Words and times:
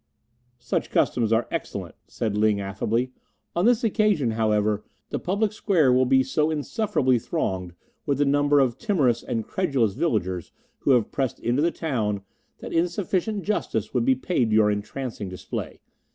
"Such 0.57 0.89
customs 0.89 1.31
are 1.31 1.47
excellent," 1.51 1.93
said 2.07 2.35
Ling 2.35 2.59
affably. 2.59 3.11
"On 3.55 3.65
this 3.67 3.83
occasion, 3.83 4.31
however, 4.31 4.83
the 5.11 5.19
public 5.19 5.53
square 5.53 5.93
will 5.93 6.07
be 6.07 6.23
so 6.23 6.49
insufferably 6.49 7.19
thronged 7.19 7.75
with 8.07 8.17
the 8.17 8.25
number 8.25 8.59
of 8.59 8.79
timorous 8.79 9.21
and 9.21 9.43
credulous 9.45 9.93
villagers 9.93 10.51
who 10.79 10.89
have 10.93 11.11
pressed 11.11 11.39
into 11.39 11.61
the 11.61 11.69
town 11.69 12.23
that 12.61 12.73
insufficient 12.73 13.43
justice 13.43 13.93
would 13.93 14.03
be 14.03 14.15
paid 14.15 14.49
to 14.49 14.55
your 14.55 14.71
entrancing 14.71 15.29
display. 15.29 15.81